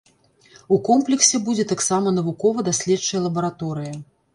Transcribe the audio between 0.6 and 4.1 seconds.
У комплексе будзе таксама навукова-даследчая лабараторыя.